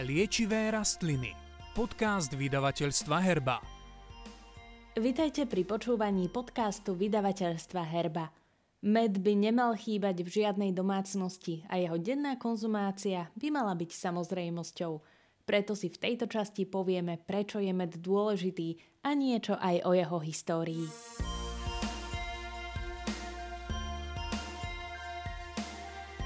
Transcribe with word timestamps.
Liečivé 0.00 0.72
rastliny. 0.72 1.36
Podcast 1.76 2.32
vydavateľstva 2.32 3.20
Herba. 3.20 3.60
Vitajte 4.96 5.44
pri 5.44 5.68
počúvaní 5.68 6.32
podcastu 6.32 6.96
vydavateľstva 6.96 7.84
Herba. 7.84 8.32
Med 8.80 9.20
by 9.20 9.32
nemal 9.36 9.76
chýbať 9.76 10.24
v 10.24 10.40
žiadnej 10.40 10.72
domácnosti 10.72 11.68
a 11.68 11.76
jeho 11.76 12.00
denná 12.00 12.40
konzumácia 12.40 13.28
by 13.36 13.52
mala 13.52 13.76
byť 13.76 13.92
samozrejmosťou. 13.92 14.92
Preto 15.44 15.76
si 15.76 15.92
v 15.92 16.00
tejto 16.00 16.32
časti 16.32 16.64
povieme, 16.64 17.20
prečo 17.20 17.60
je 17.60 17.76
med 17.76 18.00
dôležitý 18.00 18.80
a 19.04 19.12
niečo 19.12 19.60
aj 19.60 19.84
o 19.84 19.92
jeho 19.92 20.16
histórii. 20.24 20.88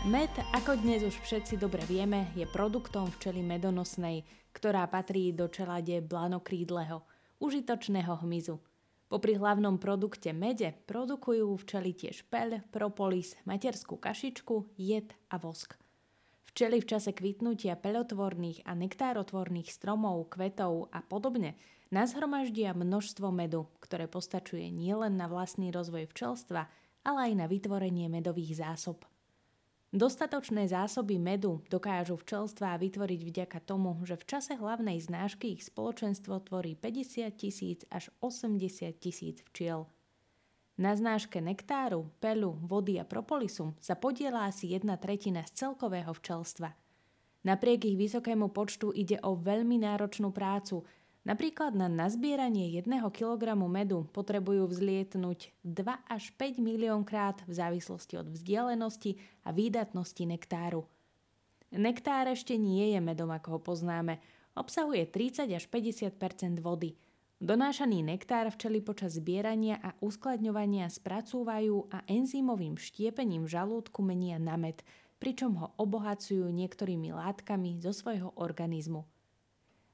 Med, 0.04 0.28
ako 0.52 0.84
dnes 0.84 1.00
už 1.00 1.16
všetci 1.16 1.56
dobre 1.56 1.80
vieme, 1.88 2.28
je 2.36 2.44
produktom 2.44 3.08
včely 3.08 3.40
medonosnej, 3.40 4.20
ktorá 4.52 4.84
patrí 4.84 5.32
do 5.32 5.48
čelade 5.48 6.04
blanokrídleho, 6.04 7.00
užitočného 7.40 8.20
hmyzu. 8.20 8.60
Popri 9.08 9.32
hlavnom 9.40 9.80
produkte 9.80 10.36
mede 10.36 10.76
produkujú 10.84 11.56
včely 11.56 11.96
tiež 11.96 12.28
peľ, 12.28 12.60
propolis, 12.68 13.32
materskú 13.48 13.96
kašičku, 13.96 14.76
jed 14.76 15.08
a 15.32 15.40
vosk. 15.40 15.72
Včely 16.52 16.84
v 16.84 16.88
čase 16.92 17.16
kvitnutia 17.16 17.72
peľotvorných 17.72 18.68
a 18.68 18.76
nektárotvorných 18.76 19.72
stromov, 19.72 20.28
kvetov 20.28 20.92
a 20.92 21.00
podobne 21.00 21.56
nazhromaždia 21.88 22.76
množstvo 22.76 23.32
medu, 23.32 23.72
ktoré 23.80 24.04
postačuje 24.04 24.68
nielen 24.68 25.16
na 25.16 25.32
vlastný 25.32 25.72
rozvoj 25.72 26.12
včelstva, 26.12 26.68
ale 27.08 27.32
aj 27.32 27.32
na 27.40 27.48
vytvorenie 27.48 28.12
medových 28.12 28.60
zásob. 28.60 29.00
Dostatočné 29.94 30.66
zásoby 30.66 31.22
medu 31.22 31.62
dokážu 31.70 32.18
včelstvá 32.18 32.74
vytvoriť 32.82 33.20
vďaka 33.30 33.62
tomu, 33.62 33.94
že 34.02 34.18
v 34.18 34.26
čase 34.26 34.58
hlavnej 34.58 34.98
znášky 34.98 35.54
ich 35.54 35.70
spoločenstvo 35.70 36.34
tvorí 36.50 36.74
50 36.74 37.30
tisíc 37.38 37.86
až 37.94 38.10
80 38.18 38.90
tisíc 38.98 39.38
včiel. 39.46 39.86
Na 40.82 40.98
znáške 40.98 41.38
nektáru, 41.38 42.10
pelu, 42.18 42.58
vody 42.66 42.98
a 42.98 43.06
propolisu 43.06 43.78
sa 43.78 43.94
podiela 43.94 44.50
asi 44.50 44.74
jedna 44.74 44.98
tretina 44.98 45.46
z 45.46 45.62
celkového 45.62 46.10
včelstva. 46.10 46.74
Napriek 47.46 47.86
ich 47.86 47.94
vysokému 47.94 48.50
počtu 48.50 48.90
ide 48.90 49.22
o 49.22 49.38
veľmi 49.38 49.78
náročnú 49.78 50.34
prácu– 50.34 50.82
Napríklad 51.24 51.72
na 51.72 51.88
nazbieranie 51.88 52.68
1 52.76 53.00
kg 53.08 53.56
medu 53.64 54.04
potrebujú 54.12 54.68
vzlietnúť 54.68 55.56
2 55.64 56.04
až 56.04 56.28
5 56.36 56.60
milión 56.60 57.00
krát 57.00 57.40
v 57.48 57.56
závislosti 57.56 58.20
od 58.20 58.28
vzdialenosti 58.28 59.16
a 59.48 59.56
výdatnosti 59.56 60.20
nektáru. 60.20 60.84
Nektár 61.72 62.28
ešte 62.28 62.60
nie 62.60 62.92
je 62.92 63.00
medom, 63.00 63.32
ako 63.32 63.56
ho 63.56 63.60
poznáme. 63.64 64.20
Obsahuje 64.52 65.08
30 65.08 65.48
až 65.56 65.64
50% 65.72 66.60
vody. 66.60 66.92
Donášaný 67.40 68.04
nektár 68.04 68.52
včely 68.52 68.84
počas 68.84 69.16
zbierania 69.16 69.80
a 69.80 69.96
uskladňovania 70.04 70.92
spracúvajú 70.92 71.88
a 71.88 72.04
enzýmovým 72.04 72.76
štiepením 72.76 73.48
v 73.48 73.52
žalúdku 73.58 74.04
menia 74.04 74.36
na 74.36 74.60
med, 74.60 74.84
pričom 75.16 75.56
ho 75.56 75.72
obohacujú 75.80 76.52
niektorými 76.52 77.16
látkami 77.16 77.80
zo 77.80 77.96
svojho 77.96 78.36
organizmu. 78.36 79.13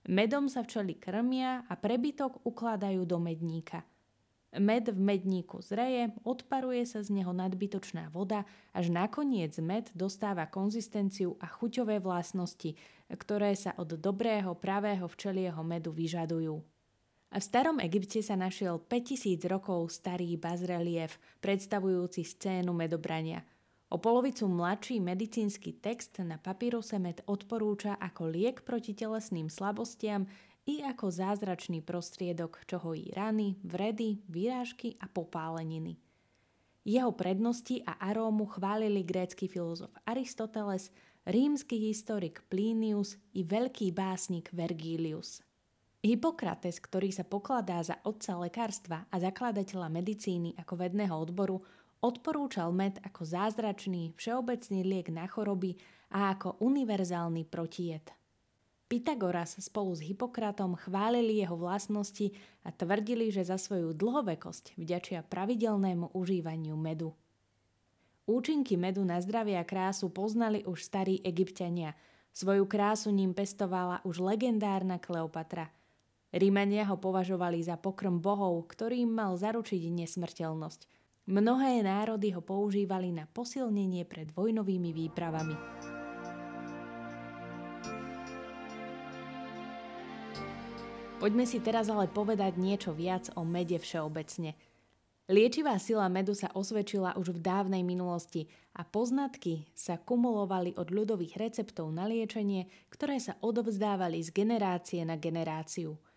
Medom 0.09 0.49
sa 0.49 0.65
včely 0.65 0.97
krmia 0.97 1.69
a 1.69 1.77
prebytok 1.77 2.41
ukladajú 2.49 3.05
do 3.05 3.21
medníka. 3.21 3.85
Med 4.51 4.91
v 4.91 4.99
medníku 4.99 5.63
zreje, 5.63 6.11
odparuje 6.27 6.83
sa 6.83 7.05
z 7.05 7.15
neho 7.15 7.31
nadbytočná 7.31 8.11
voda, 8.11 8.43
až 8.75 8.91
nakoniec 8.91 9.55
med 9.63 9.93
dostáva 9.95 10.51
konzistenciu 10.51 11.39
a 11.39 11.47
chuťové 11.47 12.03
vlastnosti, 12.03 12.75
ktoré 13.07 13.55
sa 13.55 13.77
od 13.79 13.95
dobrého 13.95 14.57
pravého 14.59 15.07
včelieho 15.07 15.61
medu 15.63 15.95
vyžadujú. 15.95 16.59
A 17.31 17.39
v 17.39 17.47
starom 17.47 17.79
Egypte 17.79 18.19
sa 18.27 18.35
našiel 18.35 18.83
5000 18.83 19.39
rokov 19.47 19.95
starý 19.95 20.35
bazrelief, 20.35 21.21
predstavujúci 21.39 22.27
scénu 22.27 22.75
medobrania– 22.75 23.47
O 23.91 23.99
polovicu 23.99 24.47
mladší 24.47 25.03
medicínsky 25.03 25.75
text 25.75 26.23
na 26.23 26.39
papíruse 26.39 26.95
med 27.03 27.27
odporúča 27.27 27.99
ako 27.99 28.31
liek 28.31 28.63
proti 28.63 28.95
telesným 28.95 29.51
slabostiam 29.51 30.31
i 30.63 30.79
ako 30.87 31.11
zázračný 31.11 31.83
prostriedok, 31.83 32.63
čo 32.71 32.79
hojí 32.79 33.11
rany, 33.11 33.59
vredy, 33.67 34.23
výrážky 34.31 34.95
a 35.03 35.11
popáleniny. 35.11 35.99
Jeho 36.87 37.11
prednosti 37.19 37.83
a 37.83 37.99
arómu 37.99 38.47
chválili 38.47 39.03
grécky 39.03 39.51
filozof 39.51 39.91
Aristoteles, 40.07 40.95
rímsky 41.27 41.91
historik 41.91 42.47
Plinius 42.47 43.19
i 43.35 43.43
veľký 43.43 43.91
básnik 43.91 44.55
Vergilius. 44.55 45.43
Hippokrates, 46.01 46.81
ktorý 46.81 47.13
sa 47.13 47.27
pokladá 47.27 47.83
za 47.85 47.99
otca 48.07 48.39
lekárstva 48.39 49.05
a 49.13 49.21
zakladateľa 49.21 49.93
medicíny 49.93 50.57
ako 50.57 50.79
vedného 50.79 51.13
odboru, 51.13 51.61
Odporúčal 52.01 52.73
med 52.73 52.97
ako 53.05 53.29
zázračný, 53.29 54.17
všeobecný 54.17 54.81
liek 54.89 55.13
na 55.13 55.29
choroby 55.29 55.77
a 56.09 56.33
ako 56.33 56.57
univerzálny 56.65 57.45
protijed. 57.45 58.09
Pythagoras 58.89 59.61
spolu 59.61 59.93
s 59.93 60.01
Hippokratom 60.09 60.81
chválili 60.81 61.45
jeho 61.45 61.61
vlastnosti 61.61 62.33
a 62.65 62.73
tvrdili, 62.73 63.29
že 63.29 63.45
za 63.45 63.61
svoju 63.61 63.93
dlhovekosť 63.93 64.81
vďačia 64.81 65.21
pravidelnému 65.29 66.17
užívaniu 66.17 66.73
medu. 66.75 67.13
Účinky 68.25 68.81
medu 68.81 69.05
na 69.05 69.21
zdravie 69.21 69.61
a 69.61 69.69
krásu 69.69 70.09
poznali 70.09 70.65
už 70.65 70.81
starí 70.81 71.21
egyptiania. 71.21 71.93
Svoju 72.33 72.65
krásu 72.65 73.13
ním 73.13 73.37
pestovala 73.37 74.01
už 74.09 74.25
legendárna 74.25 74.97
Kleopatra. 74.97 75.69
Rímania 76.33 76.89
ho 76.89 76.97
považovali 76.97 77.61
za 77.61 77.77
pokrm 77.77 78.25
bohov, 78.25 78.73
ktorým 78.73 79.13
mal 79.13 79.37
zaručiť 79.37 79.85
nesmrteľnosť– 79.93 80.83
Mnohé 81.31 81.87
národy 81.87 82.35
ho 82.35 82.43
používali 82.43 83.15
na 83.15 83.23
posilnenie 83.23 84.03
pred 84.03 84.35
vojnovými 84.35 84.91
výpravami. 84.91 85.55
Poďme 91.23 91.47
si 91.47 91.63
teraz 91.63 91.87
ale 91.87 92.11
povedať 92.11 92.59
niečo 92.59 92.91
viac 92.91 93.31
o 93.39 93.47
mede 93.47 93.79
všeobecne. 93.79 94.59
Liečivá 95.31 95.79
sila 95.79 96.11
medu 96.11 96.35
sa 96.35 96.51
osvedčila 96.51 97.15
už 97.15 97.39
v 97.39 97.45
dávnej 97.47 97.87
minulosti 97.87 98.51
a 98.75 98.83
poznatky 98.83 99.71
sa 99.71 100.03
kumulovali 100.03 100.75
od 100.75 100.91
ľudových 100.91 101.39
receptov 101.39 101.95
na 101.95 102.11
liečenie, 102.11 102.67
ktoré 102.91 103.23
sa 103.23 103.39
odovzdávali 103.39 104.19
z 104.19 104.35
generácie 104.35 105.07
na 105.07 105.15
generáciu– 105.15 105.95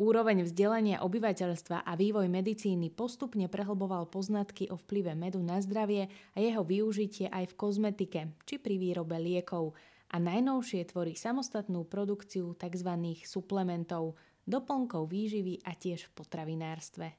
Úroveň 0.00 0.48
vzdelania 0.48 1.04
obyvateľstva 1.04 1.84
a 1.84 1.92
vývoj 1.92 2.24
medicíny 2.32 2.88
postupne 2.88 3.52
prehlboval 3.52 4.08
poznatky 4.08 4.72
o 4.72 4.80
vplyve 4.80 5.12
medu 5.12 5.44
na 5.44 5.60
zdravie 5.60 6.08
a 6.32 6.40
jeho 6.40 6.64
využitie 6.64 7.28
aj 7.28 7.52
v 7.52 7.56
kozmetike 7.60 8.20
či 8.48 8.56
pri 8.56 8.80
výrobe 8.80 9.20
liekov 9.20 9.76
a 10.08 10.16
najnovšie 10.16 10.88
tvorí 10.88 11.12
samostatnú 11.20 11.84
produkciu 11.84 12.56
tzv. 12.56 12.90
suplementov, 13.28 14.16
doplnkov 14.48 15.04
výživy 15.04 15.68
a 15.68 15.76
tiež 15.76 16.08
v 16.08 16.12
potravinárstve. 16.16 17.12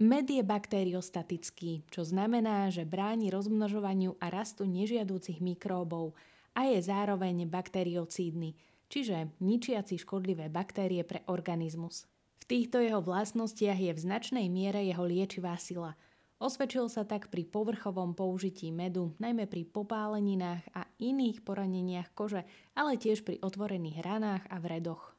Med 0.00 0.32
je 0.32 0.40
bakteriostatický, 0.40 1.92
čo 1.92 2.08
znamená, 2.08 2.72
že 2.72 2.88
bráni 2.88 3.28
rozmnožovaniu 3.28 4.16
a 4.16 4.32
rastu 4.32 4.64
nežiadúcich 4.64 5.44
mikróbov 5.44 6.16
a 6.56 6.72
je 6.72 6.80
zároveň 6.80 7.44
bakteriocídny– 7.44 8.56
čiže 8.88 9.36
ničiaci 9.40 10.00
škodlivé 10.00 10.48
baktérie 10.52 11.04
pre 11.04 11.22
organizmus. 11.28 12.08
V 12.40 12.44
týchto 12.48 12.80
jeho 12.80 13.04
vlastnostiach 13.04 13.76
je 13.76 13.92
v 13.92 14.02
značnej 14.02 14.48
miere 14.48 14.84
jeho 14.84 15.04
liečivá 15.04 15.56
sila. 15.60 15.94
Osvedčil 16.38 16.86
sa 16.86 17.02
tak 17.02 17.34
pri 17.34 17.42
povrchovom 17.44 18.14
použití 18.14 18.70
medu, 18.70 19.12
najmä 19.18 19.50
pri 19.50 19.66
popáleninách 19.66 20.70
a 20.70 20.86
iných 21.02 21.42
poraneniach 21.42 22.14
kože, 22.14 22.46
ale 22.78 22.94
tiež 22.94 23.26
pri 23.26 23.42
otvorených 23.42 23.98
ranách 24.00 24.46
a 24.46 24.56
vredoch. 24.62 25.18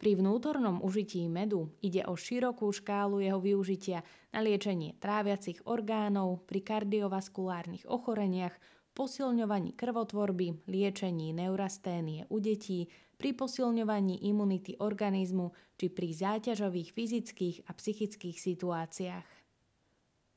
Pri 0.00 0.16
vnútornom 0.16 0.80
užití 0.80 1.28
medu 1.28 1.76
ide 1.84 2.00
o 2.08 2.16
širokú 2.16 2.72
škálu 2.72 3.20
jeho 3.20 3.36
využitia 3.36 4.00
na 4.32 4.40
liečenie 4.40 4.96
tráviacich 4.96 5.60
orgánov, 5.68 6.48
pri 6.48 6.64
kardiovaskulárnych 6.64 7.84
ochoreniach, 7.84 8.56
posilňovaní 9.00 9.80
krvotvorby, 9.80 10.68
liečení 10.68 11.32
neurasténie 11.32 12.28
u 12.28 12.36
detí, 12.36 12.84
pri 13.16 13.32
posilňovaní 13.32 14.28
imunity 14.28 14.76
organizmu 14.76 15.56
či 15.80 15.88
pri 15.88 16.12
záťažových 16.12 16.92
fyzických 16.92 17.56
a 17.64 17.72
psychických 17.72 18.36
situáciách. 18.36 19.28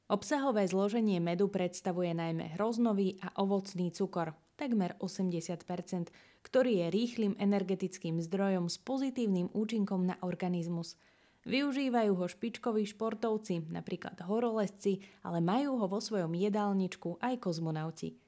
Obsahové 0.07 0.63
zloženie 0.63 1.19
medu 1.19 1.51
predstavuje 1.51 2.15
najmä 2.15 2.55
hroznový 2.55 3.19
a 3.19 3.35
ovocný 3.43 3.91
cukor, 3.91 4.31
takmer 4.55 4.95
80% 4.95 6.15
ktorý 6.43 6.87
je 6.87 6.87
rýchlym 6.87 7.33
energetickým 7.39 8.19
zdrojom 8.23 8.71
s 8.71 8.79
pozitívnym 8.79 9.51
účinkom 9.51 10.07
na 10.07 10.15
organizmus. 10.23 10.95
Využívajú 11.43 12.15
ho 12.15 12.25
špičkoví 12.31 12.87
športovci, 12.87 13.67
napríklad 13.71 14.23
horolezci, 14.23 15.03
ale 15.23 15.43
majú 15.43 15.79
ho 15.83 15.87
vo 15.91 15.99
svojom 15.99 16.31
jedálničku 16.31 17.19
aj 17.19 17.43
kozmonauti– 17.43 18.15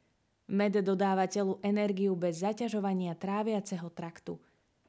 Med 0.46 0.78
dodáva 0.78 1.26
telu 1.26 1.58
energiu 1.66 2.14
bez 2.14 2.46
zaťažovania 2.46 3.18
tráviaceho 3.18 3.90
traktu. 3.90 4.38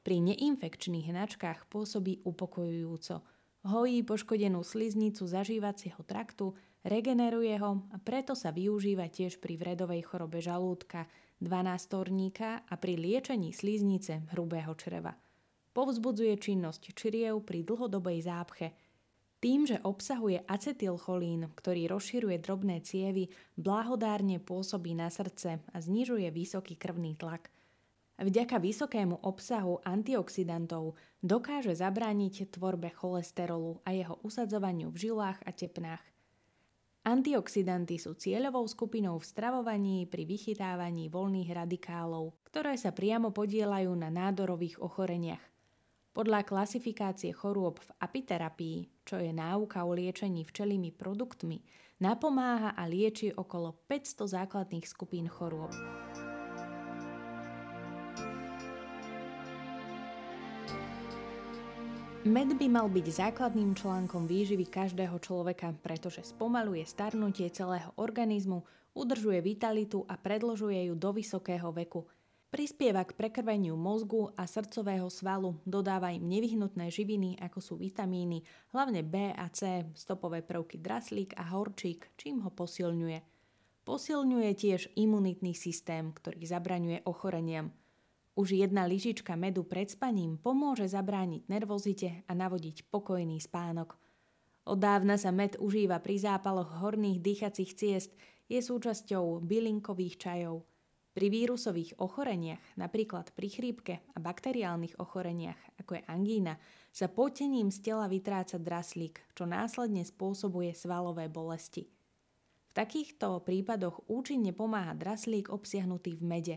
Pri 0.05 0.21
neinfekčných 0.21 1.09
hnačkách 1.09 1.65
pôsobí 1.65 2.21
upokojujúco. 2.21 3.25
Hojí 3.65 4.05
poškodenú 4.05 4.61
sliznicu 4.61 5.25
zažívacieho 5.25 5.97
traktu, 6.05 6.53
regeneruje 6.85 7.57
ho 7.57 7.81
a 7.89 7.97
preto 7.97 8.37
sa 8.37 8.53
využíva 8.53 9.09
tiež 9.09 9.41
pri 9.41 9.57
vredovej 9.57 10.05
chorobe 10.05 10.45
žalúdka, 10.45 11.09
12 11.41 11.49
a 12.69 12.73
pri 12.77 12.93
liečení 12.93 13.49
sliznice 13.49 14.29
hrubého 14.29 14.77
čreva. 14.77 15.17
Povzbudzuje 15.73 16.37
činnosť 16.37 16.93
čriev 16.93 17.41
pri 17.41 17.65
dlhodobej 17.65 18.21
zápche– 18.21 18.67
tým, 19.37 19.69
že 19.69 19.77
obsahuje 19.85 20.41
acetylcholín, 20.49 21.53
ktorý 21.53 21.93
rozširuje 21.93 22.41
drobné 22.41 22.81
cievy, 22.81 23.29
blahodárne 23.53 24.41
pôsobí 24.41 24.97
na 24.97 25.13
srdce 25.13 25.61
a 25.61 25.77
znižuje 25.77 26.25
vysoký 26.33 26.73
krvný 26.73 27.13
tlak. 27.13 27.53
Vďaka 28.17 28.57
vysokému 28.57 29.21
obsahu 29.21 29.77
antioxidantov 29.85 30.97
dokáže 31.21 31.77
zabrániť 31.77 32.49
tvorbe 32.49 32.89
cholesterolu 32.89 33.77
a 33.85 33.93
jeho 33.93 34.17
usadzovaniu 34.25 34.89
v 34.89 34.97
žilách 34.97 35.37
a 35.45 35.53
tepnách. 35.53 36.01
Antioxidanty 37.05 38.01
sú 38.01 38.17
cieľovou 38.17 38.65
skupinou 38.65 39.21
v 39.21 39.29
stravovaní 39.29 40.09
pri 40.09 40.25
vychytávaní 40.25 41.13
voľných 41.13 41.53
radikálov, 41.53 42.35
ktoré 42.49 42.73
sa 42.73 42.89
priamo 42.89 43.29
podielajú 43.29 43.93
na 43.93 44.09
nádorových 44.09 44.81
ochoreniach– 44.81 45.45
podľa 46.17 46.49
klasifikácie 46.49 47.29
chorôb 47.29 47.77
v 47.77 47.93
apiterapii, 48.01 49.05
čo 49.05 49.21
je 49.21 49.29
náuka 49.29 49.85
o 49.85 49.93
liečení 49.93 50.41
včelými 50.41 50.89
produktmi, 50.89 51.61
napomáha 52.01 52.73
a 52.73 52.89
lieči 52.89 53.37
okolo 53.37 53.85
500 53.85 54.25
základných 54.25 54.81
skupín 54.89 55.29
chorôb. 55.29 55.69
Med 62.25 62.49
by 62.49 62.65
mal 62.65 62.89
byť 62.89 63.07
základným 63.13 63.77
článkom 63.77 64.25
výživy 64.25 64.73
každého 64.73 65.21
človeka, 65.21 65.69
pretože 65.85 66.25
spomaluje 66.25 66.81
starnutie 66.81 67.45
celého 67.53 67.93
organizmu, 67.93 68.65
udržuje 68.97 69.37
vitalitu 69.45 70.01
a 70.09 70.17
predlžuje 70.17 70.89
ju 70.89 70.97
do 70.97 71.13
vysokého 71.13 71.69
veku– 71.69 72.09
Prispieva 72.47 73.03
k 73.03 73.11
prekrveniu 73.11 73.75
mozgu 73.75 74.31
a 74.39 74.47
srdcového 74.47 75.11
svalu, 75.11 75.59
dodáva 75.67 76.15
im 76.15 76.31
nevyhnutné 76.31 76.87
živiny, 76.87 77.35
ako 77.43 77.59
sú 77.59 77.75
vitamíny, 77.75 78.39
hlavne 78.71 79.03
B 79.03 79.35
a 79.35 79.51
C, 79.51 79.83
stopové 79.91 80.39
prvky 80.39 80.79
draslík 80.79 81.35
a 81.35 81.43
horčík, 81.51 82.07
čím 82.15 82.39
ho 82.47 82.51
posilňuje. 82.55 83.19
Posilňuje 83.83 84.51
tiež 84.55 84.95
imunitný 84.95 85.51
systém, 85.59 86.15
ktorý 86.15 86.47
zabraňuje 86.47 87.03
ochoreniam. 87.03 87.67
Už 88.39 88.55
jedna 88.55 88.87
lyžička 88.87 89.35
medu 89.35 89.67
pred 89.67 89.91
spaním 89.91 90.39
pomôže 90.39 90.87
zabrániť 90.87 91.51
nervozite 91.51 92.23
a 92.23 92.31
navodiť 92.31 92.87
pokojný 92.87 93.43
spánok. 93.43 93.99
Od 94.71 94.79
dávna 94.79 95.19
sa 95.19 95.35
med 95.35 95.59
užíva 95.59 95.99
pri 95.99 96.15
zápaloch 96.15 96.79
horných 96.79 97.19
dýchacích 97.19 97.71
ciest, 97.75 98.15
je 98.47 98.63
súčasťou 98.63 99.43
bylinkových 99.43 100.15
čajov– 100.15 100.63
pri 101.17 101.33
vírusových 101.33 101.97
ochoreniach, 101.97 102.61
napríklad 102.77 103.33
pri 103.33 103.49
chrípke 103.49 104.05
a 104.13 104.21
bakteriálnych 104.21 105.01
ochoreniach, 105.01 105.57
ako 105.81 105.97
je 105.97 106.03
angína, 106.05 106.61
sa 106.93 107.09
potením 107.09 107.73
z 107.73 107.89
tela 107.89 108.05
vytráca 108.05 108.61
draslík, 108.61 109.33
čo 109.33 109.49
následne 109.49 110.05
spôsobuje 110.05 110.77
svalové 110.77 111.25
bolesti. 111.25 111.89
V 112.69 112.71
takýchto 112.77 113.41
prípadoch 113.41 114.05
účinne 114.05 114.53
pomáha 114.53 114.93
draslík 114.93 115.49
obsiahnutý 115.49 116.21
v 116.21 116.23
mede. 116.23 116.55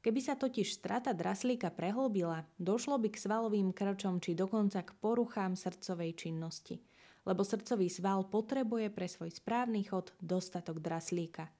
Keby 0.00 0.20
sa 0.24 0.32
totiž 0.32 0.80
strata 0.80 1.12
draslíka 1.12 1.68
prehlbila, 1.68 2.48
došlo 2.56 2.96
by 2.96 3.12
k 3.12 3.20
svalovým 3.20 3.76
krčom 3.76 4.16
či 4.16 4.32
dokonca 4.32 4.80
k 4.80 4.96
poruchám 4.96 5.60
srdcovej 5.60 6.16
činnosti, 6.16 6.80
lebo 7.28 7.44
srdcový 7.44 7.92
sval 7.92 8.32
potrebuje 8.32 8.88
pre 8.96 9.04
svoj 9.04 9.28
správny 9.28 9.84
chod 9.84 10.16
dostatok 10.24 10.80
draslíka– 10.80 11.52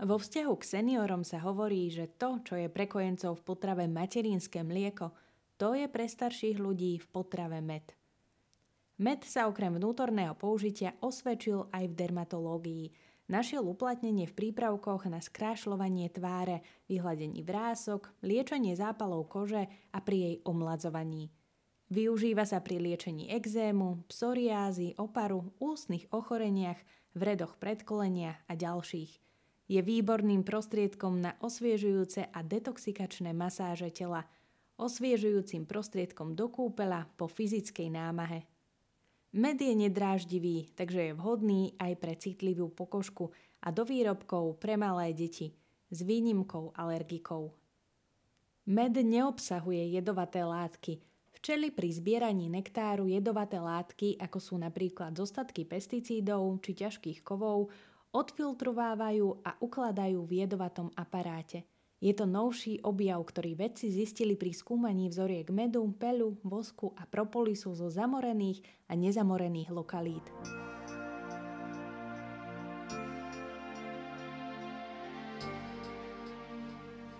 vo 0.00 0.16
vzťahu 0.16 0.54
k 0.56 0.64
seniorom 0.64 1.22
sa 1.22 1.38
hovorí, 1.44 1.92
že 1.92 2.08
to, 2.16 2.40
čo 2.40 2.56
je 2.56 2.72
pre 2.72 2.88
kojencov 2.88 3.38
v 3.38 3.46
potrave 3.46 3.84
materinské 3.86 4.64
mlieko, 4.64 5.12
to 5.60 5.76
je 5.78 5.86
pre 5.86 6.08
starších 6.08 6.58
ľudí 6.58 6.98
v 6.98 7.06
potrave 7.12 7.60
med. 7.62 7.86
Med 8.98 9.22
sa 9.22 9.46
okrem 9.46 9.78
vnútorného 9.78 10.34
použitia 10.34 10.98
osvedčil 10.98 11.70
aj 11.70 11.84
v 11.86 11.98
dermatológii. 11.98 12.86
Našiel 13.30 13.62
uplatnenie 13.62 14.26
v 14.26 14.34
prípravkoch 14.34 15.06
na 15.06 15.22
skrášľovanie 15.22 16.10
tváre, 16.10 16.66
vyhľadení 16.90 17.40
vrások, 17.46 18.10
liečenie 18.26 18.74
zápalov 18.74 19.30
kože 19.30 19.70
a 19.94 19.98
pri 20.02 20.16
jej 20.18 20.36
omladzovaní. 20.42 21.30
Využíva 21.92 22.42
sa 22.42 22.58
pri 22.58 22.82
liečení 22.82 23.30
exému, 23.30 24.08
psoriázy, 24.10 24.98
oparu, 24.98 25.52
ústnych 25.62 26.10
ochoreniach, 26.10 26.80
vredoch 27.14 27.54
predkolenia 27.60 28.40
a 28.50 28.58
ďalších– 28.58 29.12
je 29.70 29.80
výborným 29.80 30.42
prostriedkom 30.42 31.22
na 31.22 31.38
osviežujúce 31.38 32.28
a 32.30 32.38
detoxikačné 32.42 33.30
masáže 33.30 33.90
tela, 33.94 34.26
osviežujúcim 34.80 35.68
prostriedkom 35.68 36.34
do 36.34 36.50
kúpela 36.50 37.06
po 37.14 37.30
fyzickej 37.30 37.88
námahe. 37.92 38.42
Med 39.32 39.56
je 39.56 39.72
nedráždivý, 39.72 40.76
takže 40.76 41.08
je 41.08 41.12
vhodný 41.16 41.72
aj 41.80 41.92
pre 41.96 42.12
citlivú 42.20 42.68
pokožku 42.68 43.32
a 43.64 43.72
do 43.72 43.86
výrobkov 43.88 44.60
pre 44.60 44.76
malé 44.76 45.16
deti, 45.16 45.56
s 45.88 46.04
výnimkou 46.04 46.76
alergikov. 46.76 47.56
Med 48.68 48.92
neobsahuje 48.94 49.96
jedovaté 49.96 50.44
látky. 50.44 51.00
Včely 51.32 51.74
pri 51.74 51.90
zbieraní 51.90 52.46
nektáru 52.46 53.10
jedovaté 53.10 53.58
látky, 53.58 54.20
ako 54.20 54.38
sú 54.38 54.54
napríklad 54.60 55.16
zostatky 55.16 55.66
pesticídov 55.66 56.62
či 56.62 56.76
ťažkých 56.76 57.24
kovov, 57.24 57.72
odfiltrovávajú 58.12 59.40
a 59.40 59.56
ukladajú 59.56 60.20
v 60.28 60.44
jedovatom 60.44 60.92
aparáte. 60.92 61.64
Je 62.02 62.10
to 62.12 62.26
novší 62.26 62.82
objav, 62.82 63.22
ktorý 63.22 63.54
vedci 63.54 63.88
zistili 63.88 64.34
pri 64.34 64.50
skúmaní 64.50 65.06
vzoriek 65.06 65.48
medu, 65.54 65.86
pelu, 65.94 66.34
vosku 66.42 66.90
a 66.98 67.06
propolisu 67.06 67.72
zo 67.78 67.88
zamorených 67.88 68.60
a 68.90 68.98
nezamorených 68.98 69.70
lokalít. 69.70 70.26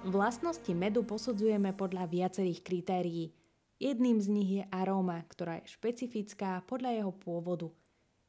Vlastnosti 0.03 0.75
medu 0.75 1.07
posudzujeme 1.07 1.79
podľa 1.79 2.11
viacerých 2.11 2.61
kritérií. 2.67 3.31
Jedným 3.79 4.19
z 4.19 4.27
nich 4.35 4.51
je 4.59 4.65
aróma, 4.75 5.23
ktorá 5.31 5.63
je 5.63 5.79
špecifická 5.79 6.59
podľa 6.67 6.91
jeho 6.99 7.13
pôvodu. 7.15 7.71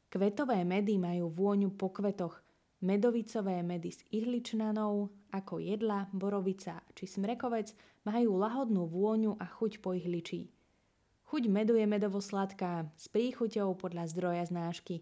Kvetové 0.06 0.62
medy 0.62 1.02
majú 1.02 1.34
vôňu 1.34 1.74
po 1.74 1.90
kvetoch, 1.90 2.43
Medovicové 2.84 3.64
medy 3.64 3.96
s 3.96 4.04
ihličnanou, 4.12 5.08
ako 5.32 5.56
jedla, 5.56 6.04
borovica 6.12 6.84
či 6.92 7.08
smrekovec, 7.08 7.72
majú 8.04 8.36
lahodnú 8.36 8.84
vôňu 8.84 9.40
a 9.40 9.48
chuť 9.48 9.80
po 9.80 9.96
ihličí. 9.96 10.52
Chuť 11.24 11.48
medu 11.48 11.80
je 11.80 11.88
medovo-sladká, 11.88 12.92
s 13.00 13.08
príchuťou 13.08 13.72
podľa 13.80 14.04
zdroja 14.12 14.44
znášky. 14.52 15.00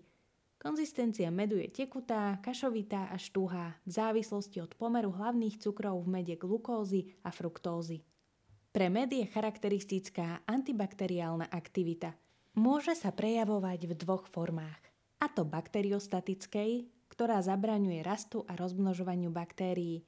Konzistencia 0.63 1.27
medu 1.35 1.59
je 1.59 1.67
tekutá, 1.75 2.39
kašovitá 2.39 3.11
a 3.11 3.19
štúhá, 3.19 3.75
v 3.83 3.91
závislosti 3.91 4.63
od 4.63 4.79
pomeru 4.79 5.11
hlavných 5.11 5.59
cukrov 5.59 6.07
v 6.07 6.23
mede 6.23 6.39
glukózy 6.39 7.19
a 7.27 7.35
fruktózy. 7.35 8.07
Pre 8.71 8.87
med 8.95 9.11
je 9.11 9.27
charakteristická 9.27 10.47
antibakteriálna 10.47 11.51
aktivita. 11.51 12.15
Môže 12.55 12.95
sa 12.95 13.11
prejavovať 13.11 13.91
v 13.91 13.93
dvoch 13.99 14.31
formách. 14.31 14.79
A 15.19 15.27
to 15.27 15.43
bakteriostatickej, 15.43 16.87
ktorá 17.13 17.45
zabraňuje 17.45 18.01
rastu 18.01 18.49
a 18.49 18.57
rozmnožovaniu 18.57 19.29
baktérií, 19.29 20.01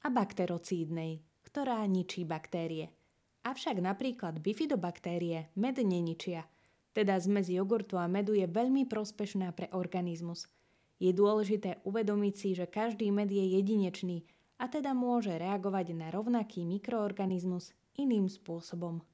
a 0.00 0.08
bakterocídnej, 0.08 1.20
ktorá 1.44 1.82
ničí 1.84 2.22
baktérie. 2.24 2.94
Avšak 3.42 3.82
napríklad 3.82 4.38
bifidobaktérie 4.38 5.52
med 5.58 5.76
neničia, 5.82 6.48
teda 6.96 7.18
zmes 7.20 7.52
jogurtu 7.52 8.00
a 8.00 8.08
medu 8.08 8.32
je 8.32 8.48
veľmi 8.48 8.88
prospešná 8.88 9.52
pre 9.52 9.68
organizmus. 9.74 10.48
Je 10.96 11.12
dôležité 11.12 11.84
uvedomiť 11.84 12.34
si, 12.34 12.48
že 12.56 12.70
každý 12.70 13.12
med 13.12 13.28
je 13.28 13.44
jedinečný 13.60 14.24
a 14.56 14.70
teda 14.70 14.96
môže 14.96 15.36
reagovať 15.36 15.92
na 15.92 16.08
rovnaký 16.08 16.64
mikroorganizmus 16.64 17.76
iným 18.00 18.32
spôsobom. 18.32 19.04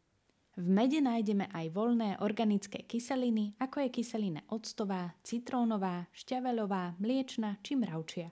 V 0.53 0.69
mede 0.69 1.01
nájdeme 1.01 1.49
aj 1.49 1.73
voľné 1.73 2.21
organické 2.21 2.85
kyseliny, 2.85 3.57
ako 3.57 3.89
je 3.89 3.89
kyselina 3.89 4.45
octová, 4.53 5.17
citrónová, 5.25 6.05
šťaveľová, 6.13 7.01
mliečna 7.01 7.57
či 7.65 7.73
mravčia. 7.73 8.29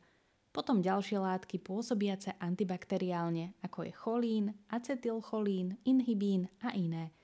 Potom 0.53 0.85
ďalšie 0.85 1.17
látky 1.17 1.65
pôsobiace 1.65 2.37
antibakteriálne, 2.37 3.57
ako 3.65 3.89
je 3.89 3.93
cholín, 3.97 4.47
acetylcholín, 4.69 5.81
inhibín 5.89 6.53
a 6.61 6.77
iné. 6.77 7.17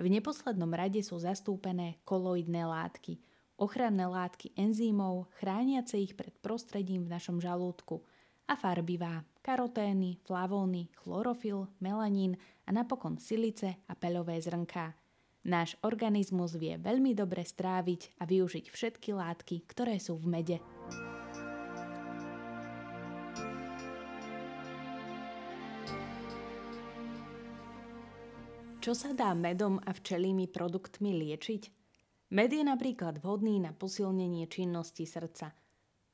V 0.00 0.08
neposlednom 0.08 0.72
rade 0.72 1.04
sú 1.04 1.20
zastúpené 1.20 2.00
koloidné 2.08 2.64
látky, 2.64 3.20
ochranné 3.60 4.08
látky 4.08 4.56
enzýmov, 4.56 5.28
chrániace 5.36 6.00
ich 6.00 6.16
pred 6.16 6.32
prostredím 6.40 7.04
v 7.04 7.12
našom 7.12 7.36
žalúdku 7.36 8.00
a 8.48 8.56
farbivá, 8.56 9.20
karotény, 9.44 10.16
flavóny, 10.24 10.88
chlorofil, 10.96 11.68
melanín 11.84 12.40
a 12.64 12.72
napokon 12.72 13.20
silice 13.20 13.84
a 13.84 13.92
peľové 13.92 14.40
zrnká. 14.40 14.96
Náš 15.44 15.76
organizmus 15.84 16.56
vie 16.56 16.80
veľmi 16.80 17.12
dobre 17.12 17.44
stráviť 17.44 18.20
a 18.20 18.26
využiť 18.26 18.72
všetky 18.72 19.12
látky, 19.12 19.68
ktoré 19.68 20.00
sú 20.00 20.16
v 20.16 20.26
mede. 20.28 20.58
Čo 28.80 28.96
sa 28.96 29.12
dá 29.12 29.36
medom 29.36 29.76
a 29.84 29.92
včelými 29.92 30.48
produktmi 30.48 31.12
liečiť? 31.12 31.62
Med 32.32 32.52
je 32.52 32.64
napríklad 32.64 33.20
vhodný 33.20 33.60
na 33.60 33.76
posilnenie 33.76 34.48
činnosti 34.48 35.04
srdca. 35.04 35.67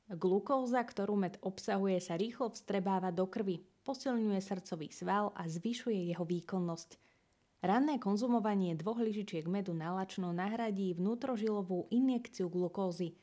Glukóza, 0.08 0.84
ktorú 0.84 1.16
med 1.16 1.40
obsahuje, 1.40 1.96
sa 2.00 2.20
rýchlo 2.20 2.52
vstrebáva 2.52 3.08
do 3.08 3.25
krvi, 3.25 3.64
posilňuje 3.88 4.40
srdcový 4.40 4.92
sval 4.92 5.32
a 5.32 5.49
zvyšuje 5.49 6.12
jeho 6.12 6.25
výkonnosť. 6.28 7.00
Ranné 7.64 7.96
konzumovanie 7.96 8.76
dvoch 8.76 9.00
lyžičiek 9.00 9.49
medu 9.49 9.73
nalačno 9.73 10.37
nahradí 10.37 10.92
vnútrožilovú 10.92 11.88
injekciu 11.88 12.52
glukózy. 12.52 13.16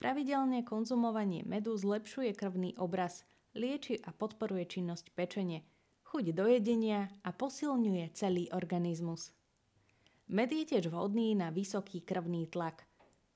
Pravidelné 0.00 0.64
konzumovanie 0.64 1.44
medu 1.44 1.76
zlepšuje 1.76 2.32
krvný 2.32 2.72
obraz, 2.80 3.28
lieči 3.52 4.00
a 4.00 4.14
podporuje 4.14 4.64
činnosť 4.64 5.12
pečenie– 5.12 5.60
chuť 6.08 6.32
do 6.32 6.48
jedenia 6.48 7.12
a 7.20 7.36
posilňuje 7.36 8.16
celý 8.16 8.48
organizmus. 8.56 9.28
Med 10.32 10.48
je 10.48 10.64
tiež 10.64 10.88
vhodný 10.88 11.36
na 11.36 11.52
vysoký 11.52 12.00
krvný 12.00 12.48
tlak. 12.48 12.88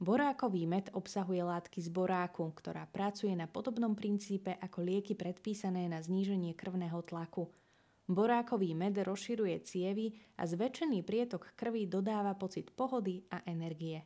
Borákový 0.03 0.67
med 0.67 0.91
obsahuje 0.99 1.47
látky 1.47 1.79
z 1.79 1.87
boráku, 1.87 2.51
ktorá 2.59 2.91
pracuje 2.91 3.39
na 3.39 3.47
podobnom 3.47 3.95
princípe 3.95 4.51
ako 4.59 4.83
lieky 4.83 5.15
predpísané 5.15 5.87
na 5.87 6.03
zníženie 6.03 6.59
krvného 6.59 7.07
tlaku. 7.07 7.47
Borákový 8.11 8.75
med 8.75 8.99
rozširuje 8.99 9.63
cievy 9.63 10.11
a 10.35 10.43
zväčšený 10.43 11.07
prietok 11.07 11.55
krvi 11.55 11.87
dodáva 11.87 12.35
pocit 12.35 12.75
pohody 12.75 13.23
a 13.31 13.47
energie. 13.47 14.03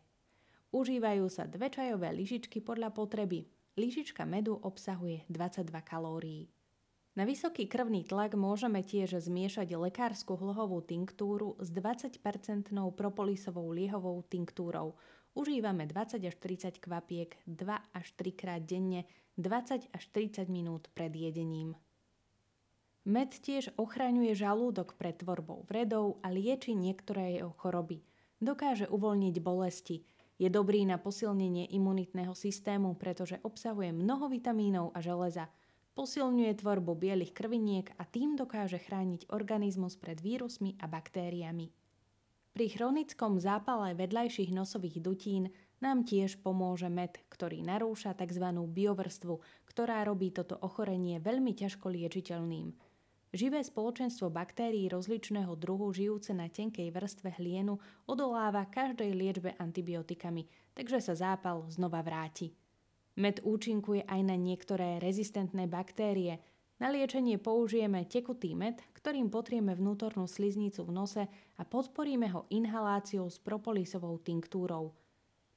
Užívajú 0.68 1.32
sa 1.32 1.48
dve 1.48 1.72
čajové 1.72 2.12
lyžičky 2.12 2.60
podľa 2.60 2.92
potreby. 2.92 3.48
Lyžička 3.80 4.28
medu 4.28 4.52
obsahuje 4.52 5.24
22 5.32 5.64
kalórií. 5.80 6.52
Na 7.16 7.24
vysoký 7.24 7.64
krvný 7.64 8.04
tlak 8.04 8.36
môžeme 8.36 8.84
tiež 8.84 9.16
zmiešať 9.24 9.72
lekárskú 9.72 10.36
hlohovú 10.36 10.84
tinktúru 10.84 11.56
s 11.56 11.72
20-percentnou 11.72 12.92
propolisovou 12.92 13.72
liehovou 13.72 14.20
tinktúrou. 14.28 14.92
Užívame 15.36 15.84
20 15.84 16.16
až 16.24 16.34
30 16.40 16.80
kvapiek 16.80 17.36
2 17.44 17.68
až 17.92 18.06
3 18.16 18.32
krát 18.32 18.64
denne 18.64 19.04
20 19.36 19.92
až 19.92 20.04
30 20.16 20.48
minút 20.48 20.88
pred 20.96 21.12
jedením. 21.12 21.76
Med 23.04 23.36
tiež 23.36 23.76
ochraňuje 23.76 24.32
žalúdok 24.32 24.96
pred 24.96 25.20
tvorbou 25.20 25.68
vredov 25.68 26.18
a 26.24 26.32
lieči 26.32 26.72
niektoré 26.72 27.36
jeho 27.36 27.52
choroby. 27.60 28.00
Dokáže 28.40 28.88
uvoľniť 28.88 29.36
bolesti. 29.44 30.02
Je 30.40 30.48
dobrý 30.48 30.88
na 30.88 30.96
posilnenie 30.96 31.68
imunitného 31.68 32.32
systému, 32.32 32.96
pretože 32.96 33.36
obsahuje 33.44 33.92
mnoho 33.92 34.32
vitamínov 34.32 34.96
a 34.96 35.04
železa– 35.04 35.46
Posilňuje 35.96 36.60
tvorbu 36.60 36.92
bielých 36.92 37.32
krviniek 37.32 37.88
a 37.96 38.04
tým 38.04 38.36
dokáže 38.36 38.76
chrániť 38.76 39.32
organizmus 39.32 39.96
pred 39.96 40.20
vírusmi 40.20 40.76
a 40.76 40.84
baktériami. 40.84 41.72
Pri 42.56 42.72
chronickom 42.72 43.36
zápale 43.36 43.92
vedľajších 43.92 44.48
nosových 44.48 45.04
dutín 45.04 45.52
nám 45.84 46.08
tiež 46.08 46.40
pomôže 46.40 46.88
med, 46.88 47.12
ktorý 47.28 47.60
narúša 47.60 48.16
tzv. 48.16 48.48
biovrstvu, 48.48 49.36
ktorá 49.68 50.00
robí 50.08 50.32
toto 50.32 50.56
ochorenie 50.64 51.20
veľmi 51.20 51.52
ťažko 51.52 51.92
liečiteľným. 51.92 52.72
Živé 53.36 53.60
spoločenstvo 53.60 54.32
baktérií 54.32 54.88
rozličného 54.88 55.52
druhu 55.52 55.92
žijúce 55.92 56.32
na 56.32 56.48
tenkej 56.48 56.88
vrstve 56.96 57.36
hlienu 57.36 57.76
odoláva 58.08 58.64
každej 58.72 59.12
liečbe 59.12 59.52
antibiotikami, 59.60 60.48
takže 60.72 61.04
sa 61.04 61.12
zápal 61.12 61.68
znova 61.68 62.00
vráti. 62.00 62.56
Med 63.20 63.44
účinkuje 63.44 64.08
aj 64.08 64.20
na 64.24 64.36
niektoré 64.40 64.96
rezistentné 64.96 65.68
baktérie. 65.68 66.40
Na 66.76 66.92
liečenie 66.92 67.40
použijeme 67.40 68.04
tekutý 68.04 68.52
med, 68.52 68.76
ktorým 68.92 69.32
potrieme 69.32 69.72
vnútornú 69.72 70.28
sliznicu 70.28 70.84
v 70.84 70.92
nose 70.92 71.22
a 71.56 71.62
podporíme 71.64 72.28
ho 72.36 72.44
inhaláciou 72.52 73.32
s 73.32 73.40
propolisovou 73.40 74.20
tinktúrou. 74.20 74.92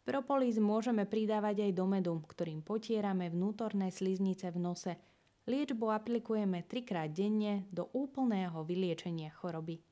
Propolis 0.08 0.56
môžeme 0.56 1.04
pridávať 1.04 1.68
aj 1.68 1.72
do 1.76 1.86
medu, 1.92 2.16
ktorým 2.24 2.64
potierame 2.64 3.28
vnútorné 3.28 3.92
sliznice 3.92 4.48
v 4.48 4.64
nose. 4.64 4.96
Liečbu 5.44 5.92
aplikujeme 5.92 6.64
trikrát 6.64 7.12
denne 7.12 7.68
do 7.68 7.92
úplného 7.92 8.64
vyliečenia 8.64 9.36
choroby. 9.36 9.84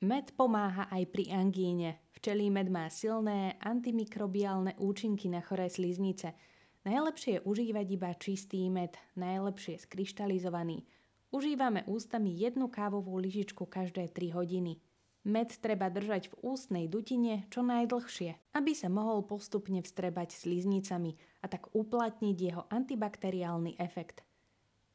Med 0.00 0.32
pomáha 0.32 0.88
aj 0.88 1.12
pri 1.12 1.28
angíne. 1.28 2.08
Včelí 2.16 2.48
med 2.48 2.72
má 2.72 2.88
silné 2.88 3.60
antimikrobiálne 3.60 4.80
účinky 4.80 5.28
na 5.28 5.44
choré 5.44 5.68
sliznice– 5.68 6.32
Najlepšie 6.82 7.38
je 7.38 7.44
užívať 7.46 7.86
iba 7.94 8.10
čistý 8.18 8.66
med, 8.66 8.98
najlepšie 9.14 9.78
skryštalizovaný. 9.86 10.82
Užívame 11.30 11.86
ústami 11.86 12.34
jednu 12.34 12.66
kávovú 12.66 13.22
lyžičku 13.22 13.70
každé 13.70 14.10
3 14.10 14.34
hodiny. 14.34 14.82
Med 15.22 15.54
treba 15.62 15.86
držať 15.86 16.34
v 16.34 16.34
ústnej 16.42 16.90
dutine 16.90 17.46
čo 17.54 17.62
najdlhšie, 17.62 18.58
aby 18.58 18.74
sa 18.74 18.90
mohol 18.90 19.22
postupne 19.22 19.78
vstrebať 19.78 20.34
sliznicami 20.34 21.14
a 21.38 21.46
tak 21.46 21.70
uplatniť 21.70 22.36
jeho 22.36 22.66
antibakteriálny 22.66 23.78
efekt. 23.78 24.26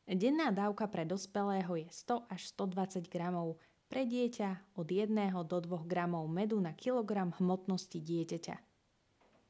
Denná 0.03 0.51
dávka 0.51 0.91
pre 0.91 1.08
dospelého 1.08 1.72
je 1.79 1.88
100 1.88 2.27
až 2.27 2.41
120 2.51 3.08
gramov, 3.08 3.56
pre 3.88 4.03
dieťa 4.03 4.75
od 4.75 4.91
1 4.91 5.15
do 5.48 5.58
2 5.63 5.88
gramov 5.88 6.27
medu 6.27 6.60
na 6.60 6.75
kilogram 6.75 7.32
hmotnosti 7.39 7.96
dieťaťa. 8.03 8.56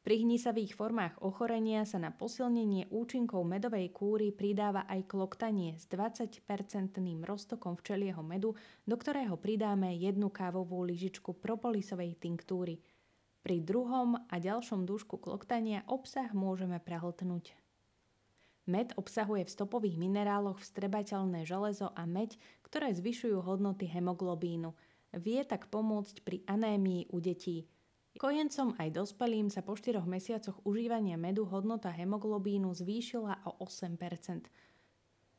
Pri 0.07 0.23
hnisavých 0.23 0.71
formách 0.71 1.19
ochorenia 1.19 1.83
sa 1.83 1.99
na 1.99 2.15
posilnenie 2.15 2.87
účinkov 2.95 3.43
medovej 3.43 3.91
kúry 3.91 4.31
pridáva 4.31 4.87
aj 4.87 5.03
kloktanie 5.03 5.75
s 5.75 5.83
20-percentným 5.91 7.27
roztokom 7.27 7.75
včelieho 7.75 8.23
medu, 8.23 8.55
do 8.87 8.95
ktorého 8.95 9.35
pridáme 9.35 9.99
jednu 9.99 10.31
kávovú 10.31 10.87
lyžičku 10.87 11.35
propolisovej 11.43 12.15
tinktúry. 12.23 12.79
Pri 13.43 13.59
druhom 13.59 14.15
a 14.31 14.35
ďalšom 14.39 14.87
dúšku 14.87 15.19
kloktania 15.19 15.83
obsah 15.91 16.31
môžeme 16.31 16.79
prehltnúť. 16.79 17.51
Med 18.63 18.95
obsahuje 18.95 19.43
v 19.43 19.51
stopových 19.59 19.99
mineráloch 19.99 20.63
vstrebateľné 20.63 21.43
železo 21.43 21.91
a 21.91 22.07
meď, 22.07 22.39
ktoré 22.63 22.95
zvyšujú 22.95 23.43
hodnoty 23.43 23.91
hemoglobínu. 23.91 24.71
Vie 25.19 25.43
tak 25.43 25.67
pomôcť 25.67 26.23
pri 26.23 26.47
anémii 26.47 27.11
u 27.11 27.19
detí– 27.19 27.67
Kojencom 28.17 28.73
aj 28.81 28.97
dospelým 28.97 29.53
sa 29.53 29.61
po 29.61 29.77
4 29.77 30.01
mesiacoch 30.09 30.65
užívania 30.65 31.21
medu 31.21 31.45
hodnota 31.45 31.93
hemoglobínu 31.93 32.73
zvýšila 32.73 33.45
o 33.45 33.61
8% 33.61 34.49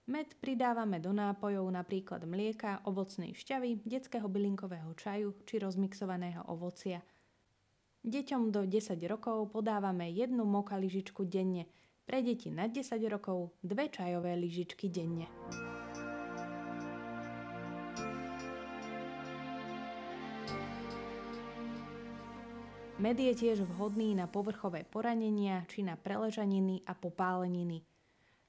Med 0.07 0.39
pridávame 0.39 1.03
do 1.03 1.11
nápojov 1.11 1.67
napríklad 1.75 2.23
mlieka, 2.23 2.87
ovocnej 2.87 3.35
šťavy, 3.35 3.83
detského 3.83 4.31
bylinkového 4.31 4.95
čaju 4.95 5.35
či 5.43 5.59
rozmixovaného 5.59 6.47
ovocia. 6.47 7.03
Deťom 8.07 8.55
do 8.55 8.63
10 8.63 8.95
rokov 9.11 9.51
podávame 9.51 10.15
jednu 10.15 10.47
moka 10.47 10.79
lyžičku 10.79 11.27
denne, 11.27 11.67
pre 12.07 12.23
deti 12.23 12.49
nad 12.49 12.71
10 12.71 12.95
rokov 13.11 13.59
dve 13.59 13.91
čajové 13.91 14.39
lyžičky 14.39 14.87
denne. 14.87 15.27
Med 22.99 23.15
je 23.15 23.31
tiež 23.31 23.63
vhodný 23.63 24.19
na 24.19 24.27
povrchové 24.27 24.83
poranenia 24.83 25.63
či 25.71 25.87
na 25.87 25.95
preležaniny 25.95 26.83
a 26.83 26.99
popáleniny. 26.99 27.87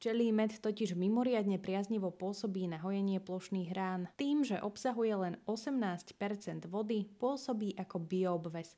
Čelý 0.01 0.33
med 0.33 0.57
totiž 0.57 0.97
mimoriadne 0.97 1.61
priaznivo 1.61 2.09
pôsobí 2.09 2.65
na 2.65 2.81
hojenie 2.81 3.21
plošných 3.21 3.69
rán. 3.69 4.09
Tým, 4.17 4.41
že 4.41 4.57
obsahuje 4.57 5.13
len 5.13 5.33
18% 5.45 6.65
vody, 6.65 7.05
pôsobí 7.21 7.77
ako 7.77 8.01
bioobves. 8.01 8.73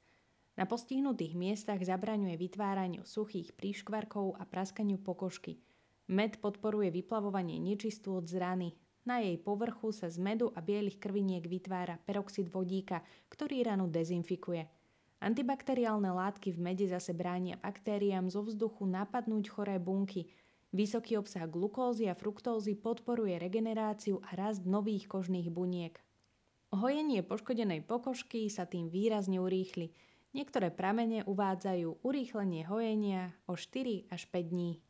Na 0.60 0.68
postihnutých 0.68 1.40
miestach 1.40 1.80
zabraňuje 1.80 2.36
vytváraniu 2.36 3.08
suchých 3.08 3.56
príškvarkov 3.56 4.36
a 4.36 4.44
praskaniu 4.44 5.00
pokožky. 5.00 5.64
Med 6.12 6.36
podporuje 6.44 6.92
vyplavovanie 6.92 7.64
nečistôt 7.64 8.28
z 8.28 8.44
rany. 8.44 8.76
Na 9.08 9.24
jej 9.24 9.40
povrchu 9.40 9.96
sa 9.96 10.12
z 10.12 10.20
medu 10.20 10.52
a 10.52 10.60
bielých 10.60 11.00
krviniek 11.00 11.48
vytvára 11.48 11.96
peroxid 12.04 12.52
vodíka, 12.52 13.08
ktorý 13.32 13.64
ranu 13.64 13.88
dezinfikuje– 13.88 14.68
Antibakteriálne 15.22 16.10
látky 16.10 16.50
v 16.50 16.60
mede 16.60 16.90
zase 16.90 17.14
bránia 17.14 17.54
baktériám 17.54 18.26
zo 18.34 18.42
vzduchu 18.42 18.90
napadnúť 18.90 19.54
choré 19.54 19.78
bunky. 19.78 20.26
Vysoký 20.74 21.14
obsah 21.22 21.46
glukózy 21.46 22.10
a 22.10 22.18
fruktózy 22.18 22.74
podporuje 22.74 23.38
regeneráciu 23.38 24.18
a 24.26 24.34
rast 24.34 24.66
nových 24.66 25.06
kožných 25.06 25.54
buniek. 25.54 25.94
Hojenie 26.74 27.22
poškodenej 27.22 27.86
pokožky 27.86 28.50
sa 28.50 28.66
tým 28.66 28.90
výrazne 28.90 29.38
urýchli. 29.38 29.94
Niektoré 30.34 30.74
pramene 30.74 31.22
uvádzajú 31.30 32.02
urýchlenie 32.02 32.66
hojenia 32.66 33.36
o 33.46 33.54
4 33.54 34.10
až 34.10 34.26
5 34.26 34.52
dní. 34.56 34.82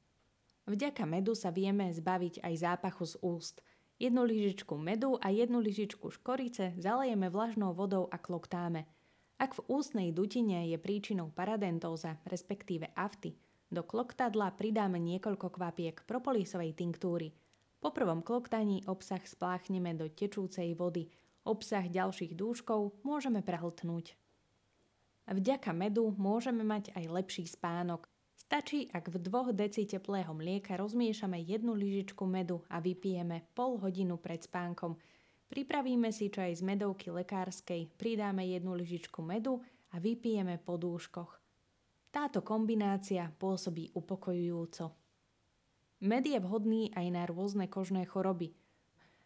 Vďaka 0.64 1.04
medu 1.10 1.36
sa 1.36 1.52
vieme 1.52 1.92
zbaviť 1.92 2.40
aj 2.46 2.54
zápachu 2.56 3.04
z 3.04 3.16
úst. 3.20 3.56
Jednu 4.00 4.24
lyžičku 4.24 4.80
medu 4.80 5.20
a 5.20 5.28
jednu 5.28 5.60
lyžičku 5.60 6.08
škorice 6.08 6.78
zalejeme 6.80 7.28
vlažnou 7.28 7.76
vodou 7.76 8.08
a 8.08 8.22
kloktáme. 8.22 8.88
Ak 9.42 9.58
v 9.58 9.66
ústnej 9.74 10.14
dutine 10.14 10.70
je 10.70 10.78
príčinou 10.78 11.34
paradentóza, 11.34 12.22
respektíve 12.30 12.94
afty, 12.94 13.34
do 13.74 13.82
kloktadla 13.82 14.54
pridáme 14.54 15.02
niekoľko 15.02 15.58
kvapiek 15.58 16.06
propolisovej 16.06 16.78
tinktúry. 16.78 17.34
Po 17.82 17.90
prvom 17.90 18.22
kloktaní 18.22 18.86
obsah 18.86 19.26
spláchneme 19.26 19.98
do 19.98 20.14
tečúcej 20.14 20.78
vody. 20.78 21.10
Obsah 21.42 21.82
ďalších 21.90 22.38
dúškov 22.38 23.02
môžeme 23.02 23.42
prehltnúť. 23.42 24.14
Vďaka 25.26 25.74
medu 25.74 26.14
môžeme 26.22 26.62
mať 26.62 26.94
aj 26.94 27.06
lepší 27.10 27.50
spánok. 27.50 28.06
Stačí, 28.38 28.94
ak 28.94 29.10
v 29.10 29.26
2 29.26 29.58
deci 29.58 29.90
teplého 29.90 30.38
mlieka 30.38 30.78
rozmiešame 30.78 31.42
jednu 31.42 31.74
lyžičku 31.74 32.30
medu 32.30 32.62
a 32.70 32.78
vypijeme 32.78 33.50
pol 33.58 33.82
hodinu 33.82 34.22
pred 34.22 34.46
spánkom. 34.46 35.02
Pripravíme 35.51 36.15
si 36.15 36.31
čaj 36.31 36.55
z 36.55 36.63
medovky 36.63 37.12
lekárskej, 37.12 37.91
pridáme 38.00 38.48
jednu 38.48 38.72
lyžičku 38.72 39.20
medu 39.20 39.60
a 39.91 40.00
vypijeme 40.00 40.55
po 40.63 40.79
dúškoch. 40.79 41.27
Táto 42.08 42.39
kombinácia 42.39 43.27
pôsobí 43.36 43.91
upokojujúco. 43.91 44.96
Med 46.08 46.24
je 46.24 46.39
vhodný 46.39 46.96
aj 46.96 47.08
na 47.12 47.27
rôzne 47.27 47.67
kožné 47.67 48.08
choroby. 48.08 48.55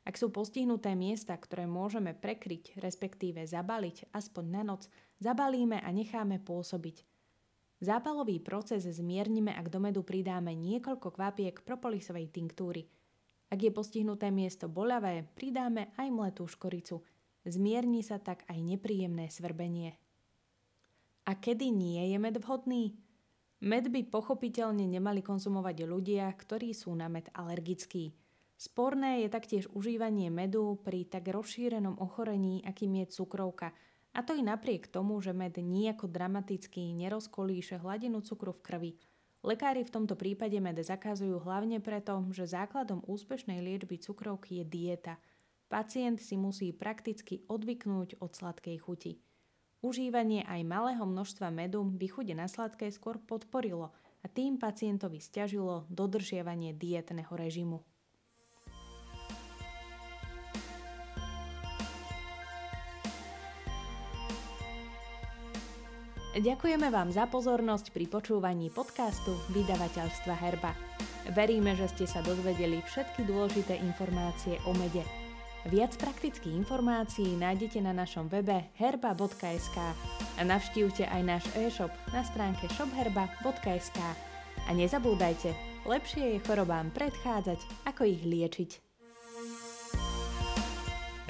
Ak 0.01 0.17
sú 0.17 0.33
postihnuté 0.33 0.97
miesta, 0.97 1.37
ktoré 1.37 1.69
môžeme 1.69 2.17
prekryť, 2.17 2.81
respektíve 2.81 3.45
zabaliť 3.45 4.09
aspoň 4.09 4.45
na 4.49 4.65
noc, 4.65 4.89
zabalíme 5.21 5.77
a 5.77 5.89
necháme 5.93 6.41
pôsobiť– 6.41 7.05
Zápalový 7.83 8.39
proces 8.39 8.87
zmiernime, 8.87 9.51
ak 9.51 9.67
do 9.67 9.83
medu 9.83 9.99
pridáme 9.99 10.55
niekoľko 10.55 11.11
kvapiek 11.11 11.59
propolisovej 11.59 12.31
tinktúry. 12.31 12.87
Ak 13.49 13.59
je 13.61 13.69
postihnuté 13.69 14.33
miesto 14.33 14.65
boľavé, 14.65 15.25
pridáme 15.37 15.93
aj 15.95 16.07
mletú 16.09 16.49
škoricu. 16.49 17.05
Zmierni 17.45 18.01
sa 18.01 18.17
tak 18.17 18.41
aj 18.49 18.57
nepríjemné 18.57 19.29
svrbenie. 19.29 19.93
A 21.25 21.31
kedy 21.37 21.69
nie 21.69 22.13
je 22.13 22.17
med 22.17 22.41
vhodný? 22.41 22.97
Med 23.61 23.89
by 23.89 24.09
pochopiteľne 24.09 24.85
nemali 24.85 25.21
konzumovať 25.25 25.85
ľudia, 25.85 26.29
ktorí 26.33 26.73
sú 26.73 26.93
na 26.93 27.09
med 27.09 27.29
alergickí. 27.33 28.13
Sporné 28.55 29.25
je 29.25 29.29
taktiež 29.29 29.65
užívanie 29.73 30.29
medu 30.33 30.79
pri 30.81 31.05
tak 31.05 31.29
rozšírenom 31.29 32.01
ochorení, 32.01 32.65
akým 32.65 33.03
je 33.03 33.05
cukrovka– 33.13 33.71
a 34.15 34.23
to 34.23 34.31
i 34.31 34.43
napriek 34.43 34.87
tomu, 34.87 35.19
že 35.19 35.35
med 35.35 35.59
nejako 35.59 36.07
dramaticky 36.07 36.95
nerozkolíše 36.95 37.83
hladinu 37.83 38.23
cukru 38.23 38.55
v 38.55 38.63
krvi. 38.63 38.91
Lekári 39.45 39.85
v 39.85 39.93
tomto 39.93 40.17
prípade 40.17 40.57
med 40.57 40.81
zakazujú 40.81 41.37
hlavne 41.45 41.77
preto, 41.77 42.25
že 42.33 42.49
základom 42.49 43.05
úspešnej 43.05 43.61
liečby 43.61 44.01
cukrovky 44.01 44.57
je 44.57 44.65
dieta. 44.65 45.21
Pacient 45.69 46.17
si 46.17 46.33
musí 46.33 46.73
prakticky 46.73 47.45
odvyknúť 47.45 48.17
od 48.25 48.33
sladkej 48.33 48.77
chuti. 48.81 49.21
Užívanie 49.85 50.41
aj 50.49 50.65
malého 50.65 51.05
množstva 51.05 51.53
medu 51.53 51.85
by 51.85 52.09
chude 52.09 52.33
na 52.33 52.49
sladké 52.49 52.89
skôr 52.89 53.21
podporilo 53.21 53.93
a 54.21 54.25
tým 54.25 54.57
pacientovi 54.57 55.21
stiažilo 55.21 55.85
dodržiavanie 55.93 56.73
dietného 56.73 57.29
režimu. 57.29 57.85
Ďakujeme 66.35 66.91
vám 66.91 67.15
za 67.15 67.31
pozornosť 67.31 67.95
pri 67.95 68.11
počúvaní 68.11 68.67
podcastu 68.67 69.39
vydavateľstva 69.55 70.35
Herba. 70.35 70.75
Veríme, 71.31 71.79
že 71.79 71.87
ste 71.87 72.03
sa 72.03 72.19
dozvedeli 72.19 72.83
všetky 72.83 73.23
dôležité 73.23 73.79
informácie 73.79 74.59
o 74.67 74.75
mede. 74.75 74.99
Viac 75.71 75.95
praktických 75.95 76.51
informácií 76.51 77.39
nájdete 77.39 77.79
na 77.79 77.95
našom 77.95 78.27
webe 78.27 78.67
herba.sk 78.75 79.77
a 80.35 80.41
navštívte 80.43 81.07
aj 81.07 81.21
náš 81.23 81.47
e-shop 81.55 81.95
na 82.11 82.19
stránke 82.27 82.67
shopherba.sk. 82.75 83.99
A 84.67 84.69
nezabúdajte, 84.75 85.55
lepšie 85.87 86.35
je 86.35 86.39
chorobám 86.43 86.91
predchádzať, 86.91 87.87
ako 87.87 88.11
ich 88.11 88.27
liečiť. 88.27 88.71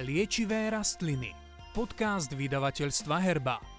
Liečivé 0.01 0.73
rastliny. 0.73 1.29
Podcast 1.77 2.33
vydavateľstva 2.33 3.15
Herba. 3.21 3.74